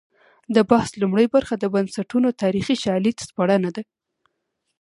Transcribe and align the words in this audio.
د 0.55 0.57
بحث 0.71 0.89
لومړۍ 1.01 1.27
برخه 1.35 1.55
د 1.59 1.65
بنسټونو 1.73 2.27
تاریخي 2.41 2.75
شالید 2.83 3.17
سپړنه 3.27 3.69
ده. 3.75 3.83